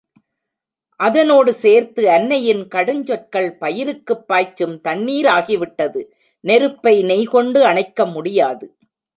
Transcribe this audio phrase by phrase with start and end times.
[0.99, 6.03] அதனோடு சேர்த்து அன்னையின் கடுஞ்சொற்கள் பயிருக்குப் பாய்ச்சும் தண்ணீர் ஆகிவிட்டது.
[6.43, 8.67] நெருப்பை நெய்கொண்டு அணைக்க முடியாது.